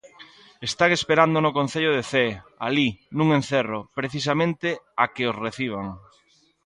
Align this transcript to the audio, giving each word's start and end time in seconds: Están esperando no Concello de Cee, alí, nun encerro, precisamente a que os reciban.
Están 0.69 0.89
esperando 0.97 1.37
no 1.41 1.55
Concello 1.59 1.91
de 1.95 2.03
Cee, 2.11 2.33
alí, 2.67 2.87
nun 3.17 3.29
encerro, 3.39 3.79
precisamente 3.99 4.67
a 5.03 5.05
que 5.13 5.23
os 5.31 5.39
reciban. 5.45 5.87